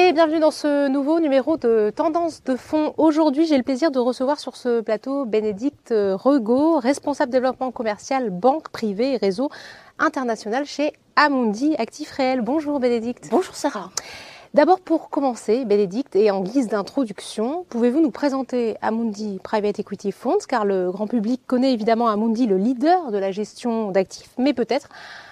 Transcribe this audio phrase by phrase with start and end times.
[0.00, 2.94] Et bienvenue dans ce nouveau numéro de Tendance de fonds.
[2.96, 8.70] Aujourd'hui, j'ai le plaisir de recevoir sur ce plateau Bénédicte Regaud, responsable développement commercial, banque
[8.70, 9.50] privée et réseau
[9.98, 12.40] international chez Amundi Actif Réel.
[12.40, 13.28] Bonjour Bénédicte.
[13.30, 13.90] Bonjour Sarah.
[14.52, 20.44] D'abord pour commencer, Bénédicte, et en guise d'introduction, pouvez-vous nous présenter Amundi Private Equity Funds,
[20.48, 24.88] car le grand public connaît évidemment Amundi, le leader de la gestion d'actifs, mais peut-être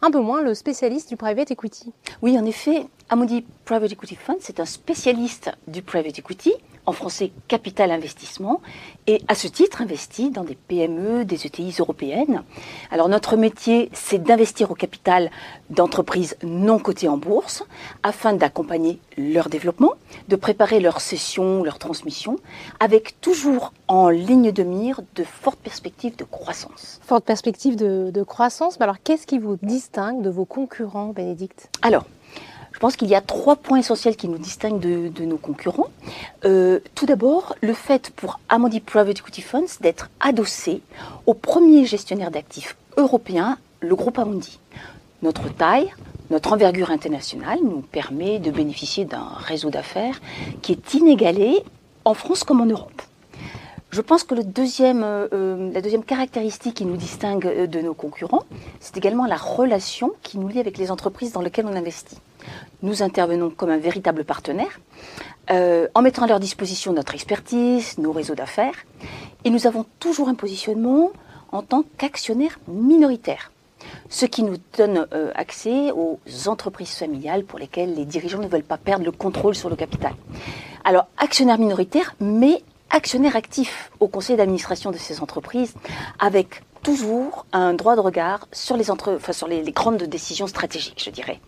[0.00, 1.92] un peu moins le spécialiste du private equity.
[2.22, 6.54] Oui, en effet, Amundi Private Equity Fund, c'est un spécialiste du private equity,
[6.86, 8.60] en français capital investissement,
[9.06, 12.42] et à ce titre investit dans des PME, des ETI européennes.
[12.90, 15.30] Alors notre métier, c'est d'investir au capital
[15.70, 17.64] d'entreprises non cotées en bourse,
[18.02, 19.92] afin d'accompagner leur développement,
[20.28, 22.36] de préparer leur cession, leur transmission,
[22.80, 27.00] avec toujours en ligne de mire de fortes perspectives de croissance.
[27.04, 31.68] Fortes perspectives de, de croissance, mais alors qu'est-ce qui vous distingue de vos concurrents, Bénédicte?
[31.82, 32.04] Alors,
[32.72, 35.90] je pense qu'il y a trois points essentiels qui nous distinguent de, nos concurrents.
[36.44, 40.80] Euh, tout d'abord, le fait pour Amundi Private Equity Funds d'être adossé
[41.26, 44.58] au premier gestionnaire d'actifs européen, le groupe Amundi.
[45.22, 45.92] Notre taille,
[46.30, 50.20] notre envergure internationale nous permet de bénéficier d'un réseau d'affaires
[50.62, 51.62] qui est inégalé
[52.04, 53.02] en France comme en Europe.
[53.92, 57.82] Je pense que le deuxième, euh, euh, la deuxième caractéristique qui nous distingue euh, de
[57.82, 58.44] nos concurrents,
[58.80, 62.16] c'est également la relation qui nous lie avec les entreprises dans lesquelles on investit.
[62.80, 64.80] Nous intervenons comme un véritable partenaire
[65.50, 68.74] en mettant à leur disposition notre expertise, nos réseaux d'affaires,
[69.44, 71.10] et nous avons toujours un positionnement
[71.50, 73.52] en tant qu'actionnaire minoritaire,
[74.08, 78.78] ce qui nous donne accès aux entreprises familiales pour lesquelles les dirigeants ne veulent pas
[78.78, 80.14] perdre le contrôle sur le capital.
[80.84, 85.74] Alors, actionnaire minoritaire, mais actionnaire actif au conseil d'administration de ces entreprises,
[86.20, 91.02] avec toujours un droit de regard sur les, entre, enfin, sur les, grandes décisions stratégiques,
[91.04, 91.40] je dirais.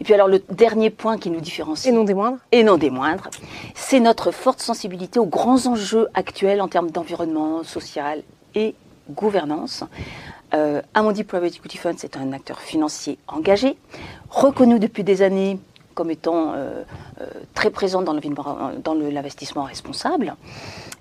[0.00, 1.86] Et puis alors le dernier point qui nous différencie.
[1.86, 2.38] Et non des moindres.
[2.52, 3.28] Et non des moindres,
[3.74, 8.22] c'est notre forte sensibilité aux grands enjeux actuels en termes d'environnement social
[8.54, 8.74] et
[9.10, 9.84] gouvernance.
[10.54, 13.76] Euh, Amundi Private Equity Fund, c'est un acteur financier engagé,
[14.30, 15.58] reconnu depuis des années
[15.94, 16.84] comme étant euh,
[17.20, 17.26] euh,
[17.58, 20.36] très présent dans l'investissement responsable.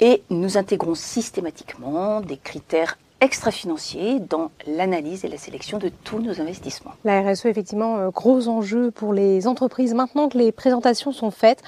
[0.00, 6.40] Et nous intégrons systématiquement des critères extra-financiers dans l'analyse et la sélection de tous nos
[6.40, 6.92] investissements.
[7.04, 9.92] La RSE, effectivement, euh, gros enjeu pour les entreprises.
[9.92, 11.62] Maintenant que les présentations sont faites,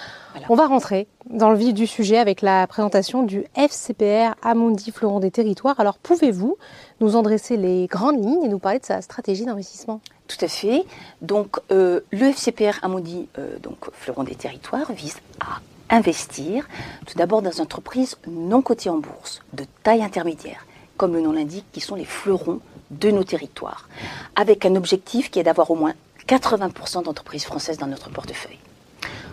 [0.48, 5.20] on va rentrer dans le vif du sujet avec la présentation du FCPR Amundi Florent
[5.20, 5.78] des Territoires.
[5.78, 6.56] Alors, pouvez-vous
[7.00, 10.00] nous en dresser les grandes lignes et nous parler de sa stratégie d'investissement?
[10.30, 10.84] Tout à fait.
[11.20, 15.60] Donc, euh, le FCPR Amundi, euh, donc Fleuron des Territoires, vise à
[15.94, 16.68] investir
[17.06, 20.64] tout d'abord dans des entreprises non cotées en bourse, de taille intermédiaire,
[20.96, 22.60] comme le nom l'indique, qui sont les fleurons
[22.90, 23.88] de nos territoires,
[24.36, 25.94] avec un objectif qui est d'avoir au moins
[26.28, 28.58] 80% d'entreprises françaises dans notre portefeuille.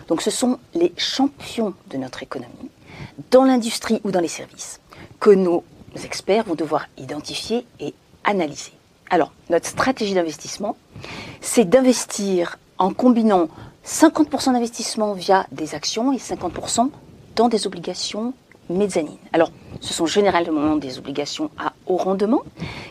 [0.08, 2.70] Donc ce sont les champions de notre économie,
[3.30, 4.80] dans l'industrie ou dans les services,
[5.20, 5.62] que nos
[6.04, 7.94] experts vont devoir identifier et
[8.24, 8.77] analyser.
[9.10, 10.76] Alors, notre stratégie d'investissement,
[11.40, 13.48] c'est d'investir en combinant
[13.86, 16.90] 50% d'investissement via des actions et 50%
[17.36, 18.34] dans des obligations
[18.68, 19.16] mezzanines.
[19.32, 22.42] Alors, ce sont généralement des obligations à haut rendement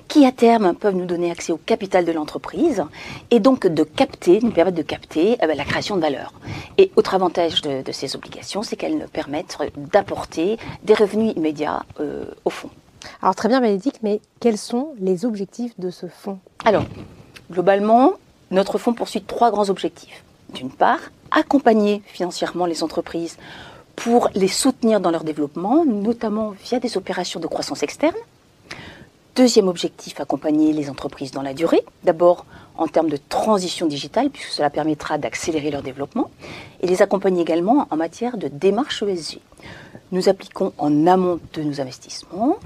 [0.07, 2.83] qui, à terme, peuvent nous donner accès au capital de l'entreprise
[3.29, 6.33] et donc de capter, nous permettre de capter euh, la création de valeur.
[6.77, 12.25] Et autre avantage de, ces obligations, c'est qu'elles nous permettent d'apporter des revenus immédiats euh,
[12.45, 12.71] au fonds.
[13.21, 16.39] Alors très bien Bénédicte, mais quels sont les objectifs de ce fonds?
[16.65, 16.85] Alors,
[17.51, 18.13] globalement,
[18.51, 20.23] notre fonds poursuit trois grands objectifs.
[20.53, 20.99] D'une part,
[21.31, 23.37] accompagner financièrement les entreprises
[23.95, 28.15] pour les soutenir dans leur développement, notamment via des opérations de croissance externe.
[29.35, 31.83] Deuxième objectif, accompagner les entreprises dans la durée.
[32.03, 32.45] D'abord
[32.77, 36.29] en termes de transition digitale, puisque cela permettra d'accélérer leur développement,
[36.81, 39.39] et les accompagner également en matière de démarche ESG.
[40.11, 42.57] Nous appliquons en amont de nos investissements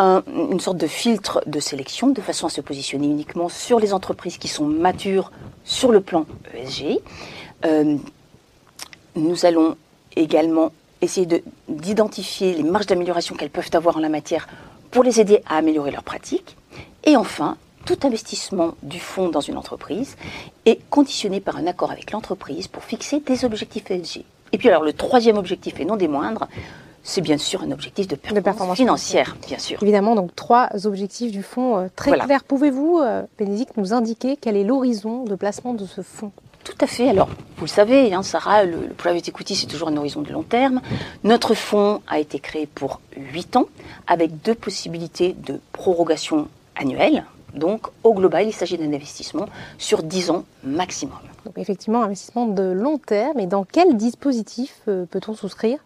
[0.00, 4.38] une sorte de filtre de sélection de façon à se positionner uniquement sur les entreprises
[4.38, 5.32] qui sont matures
[5.64, 6.24] sur le plan
[6.54, 7.00] ESG.
[7.64, 7.96] Euh,
[9.16, 9.76] nous allons
[10.14, 14.48] également essayer d'identifier les marges d'amélioration qu'elles peuvent avoir en la matière
[14.90, 16.56] pour les aider à améliorer leurs pratiques.
[17.04, 20.16] Et enfin, tout investissement du fonds dans une entreprise
[20.64, 24.24] est conditionné par un accord avec l'entreprise pour fixer des objectifs ESG.
[24.52, 26.48] Et puis alors le troisième objectif, et non des moindres,
[27.02, 29.82] c'est bien sûr un objectif de performance, financière, bien sûr.
[29.82, 32.44] Évidemment, donc trois objectifs du fonds euh, très clairs.
[32.44, 36.32] Pouvez-vous, euh, Bénédicte, nous indiquer quel est l'horizon de placement de ce fonds?
[36.64, 37.08] Tout à fait.
[37.08, 40.30] Alors, vous le savez, hein, Sarah, le, le, private equity, c'est toujours un horizon de
[40.30, 40.82] long terme.
[41.24, 43.66] Notre fonds a été créé pour 8 ans,
[44.06, 47.24] avec deux possibilités de prorogation annuelle,
[47.54, 49.46] Donc au global, il s'agit d'un investissement
[49.78, 51.18] sur 10 ans maximum.
[51.44, 53.40] Donc effectivement, investissement de long terme.
[53.40, 55.78] Et dans quel dispositif euh, peut-on souscrire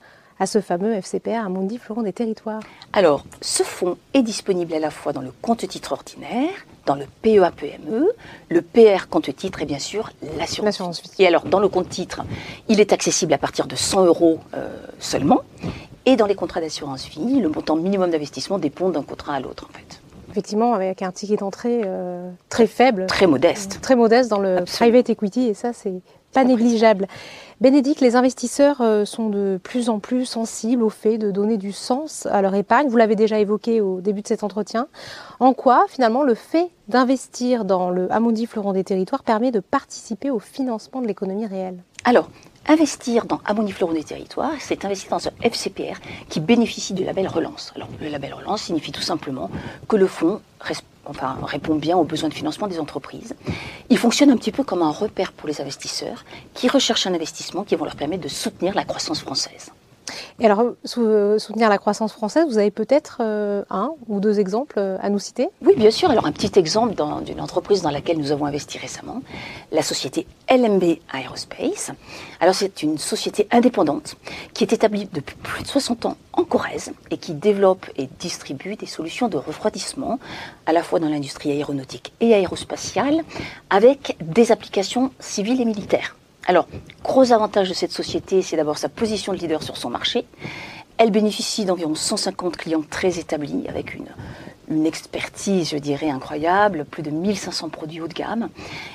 [0.43, 2.62] à ce fameux FCPR Amundi Florent des Territoires
[2.93, 6.50] Alors, ce fonds est disponible à la fois dans le compte titre ordinaire,
[6.85, 8.11] dans le PEA-PME,
[8.49, 11.11] le PR compte titre et bien sûr l'assurance vie.
[11.21, 12.23] Et alors, dans le compte titre,
[12.69, 15.43] il est accessible à partir de 100 euros euh, seulement.
[16.06, 19.69] Et dans les contrats d'assurance vie, le montant minimum d'investissement dépend d'un contrat à l'autre
[19.71, 20.02] en fait.
[20.32, 23.06] Effectivement, avec un ticket d'entrée euh, très faible.
[23.06, 23.81] Très modeste.
[23.82, 26.00] Très modeste dans le private equity, et ça, c'est
[26.32, 27.06] pas négligeable.
[27.61, 31.70] Bénédicte, les investisseurs euh, sont de plus en plus sensibles au fait de donner du
[31.70, 32.88] sens à leur épargne.
[32.88, 34.88] Vous l'avez déjà évoqué au début de cet entretien.
[35.38, 40.31] En quoi, finalement, le fait d'investir dans le Amundi Florent des Territoires permet de participer
[40.31, 41.82] au financement de l'économie réelle?
[42.05, 42.29] Alors,
[42.69, 43.41] Investir dans
[43.71, 47.73] Florent des Territoires, c'est investir dans un FCPR qui bénéficie du label Relance.
[47.75, 49.51] Alors, le label Relance signifie tout simplement
[49.89, 50.41] que le fonds
[51.43, 53.35] répond bien aux besoins de financement des entreprises.
[53.91, 57.65] Il fonctionne un petit peu comme un repère pour les investisseurs qui recherchent un investissement
[57.65, 59.73] qui va leur permettre de soutenir la croissance française.
[60.40, 60.62] Et alors,
[60.99, 65.11] euh, soutenir la croissance française, vous avez peut-être euh, un ou deux exemples euh, à
[65.11, 65.49] nous citer?
[65.64, 66.11] Oui, bien sûr.
[66.11, 66.94] Alors, un petit exemple
[67.25, 69.23] d'une entreprise dans laquelle nous avons investi récemment,
[69.70, 71.93] la société LMB Aerospace.
[72.40, 74.17] Alors, c'est une société indépendante
[74.55, 78.76] qui est établie depuis plus de 60 ans en Corrèze et qui développe et distribue
[78.76, 80.19] des solutions de refroidissement
[80.67, 83.23] à la fois dans l'industrie aéronautique et aérospatiale
[83.70, 86.17] avec des applications civiles et militaires.
[86.47, 86.67] Alors,
[87.05, 90.27] gros avantage de cette société, c'est d'abord sa position de leader sur son marché.
[90.99, 94.06] Elle bénéficie d'environ 150 clients très établis avec une,
[94.73, 98.49] une expertise, je dirais, incroyable, plus de 1500 produits haut de gamme.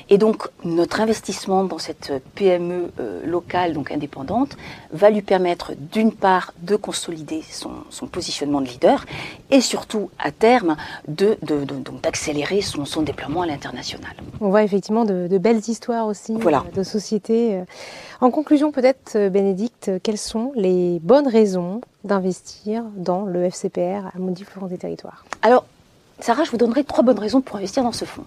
[0.09, 4.57] Et donc, notre investissement dans cette PME euh, locale, donc indépendante,
[4.91, 9.05] va lui permettre d'une part de consolider son, positionnement de leader
[9.51, 10.75] et surtout, à terme,
[11.07, 14.13] d'accélérer de, son, son, déploiement à l'international.
[14.41, 17.55] On voit effectivement de, belles histoires aussi euh, de sociétés.
[17.55, 17.63] Euh.
[18.21, 24.43] En conclusion, peut-être, Bénédicte, quelles sont les bonnes raisons d'investir dans le FCPR à Mondi
[24.43, 25.65] Florent des Territoires Alors,
[26.19, 28.25] Sarah, je vous donnerai trois bonnes raisons pour investir dans ce fonds.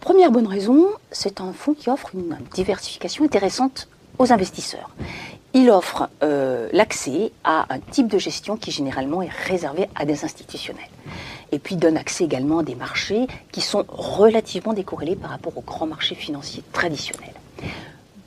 [0.00, 3.88] Première bonne raison, c'est un fonds qui offre une diversification intéressante
[4.18, 4.90] aux investisseurs.
[5.54, 10.24] Il offre euh, l'accès à un type de gestion qui généralement est réservé à des
[10.24, 10.82] institutionnels.
[11.52, 15.62] Et puis donne accès également à des marchés qui sont relativement décorrélés par rapport aux
[15.62, 17.34] grands marchés financiers traditionnels.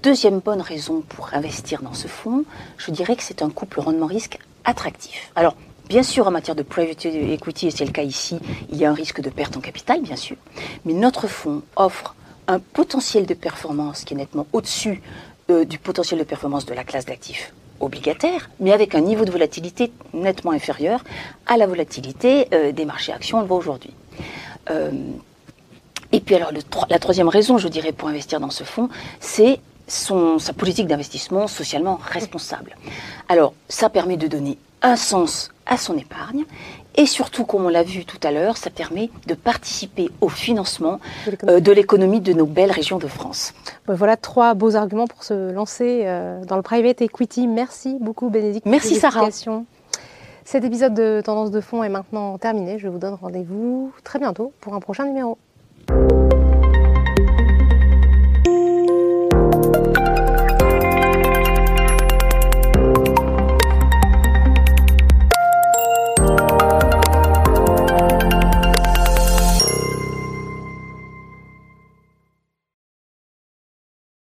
[0.03, 2.45] Deuxième bonne raison pour investir dans ce fonds,
[2.77, 5.31] je dirais que c'est un couple rendement-risque attractif.
[5.35, 5.55] Alors,
[5.87, 8.39] Bien sûr, en matière de private equity, et c'est le cas ici,
[8.71, 10.35] il y a un risque de perte en capital, bien sûr.
[10.83, 12.15] Mais notre fonds offre
[12.47, 15.03] un potentiel de performance qui est nettement au-dessus
[15.51, 19.31] euh, du potentiel de performance de la classe d'actifs obligataires, mais avec un niveau de
[19.31, 21.03] volatilité nettement inférieur
[21.45, 23.91] à la volatilité euh, des marchés actions, on le voit aujourd'hui.
[24.71, 24.91] Euh,
[26.11, 26.51] et puis alors,
[26.89, 28.89] la troisième raison, je dirais, pour investir dans ce fonds,
[29.19, 32.75] c'est sa politique d'investissement socialement responsable.
[33.29, 36.45] Alors, ça permet de donner un sens à son épargne
[36.97, 40.99] et surtout, comme on l'a vu tout à l'heure, ça permet de participer au financement
[41.43, 43.53] de l'économie de, nos belles régions de France.
[43.87, 47.47] Voilà trois beaux arguments pour se lancer euh, dans le private equity.
[47.47, 48.65] Merci beaucoup Bénédicte.
[48.65, 49.29] Merci Sarah.
[50.45, 52.77] Cet épisode de Tendance de fond est maintenant terminé.
[52.79, 55.37] Je vous donne rendez-vous très bientôt pour un prochain numéro.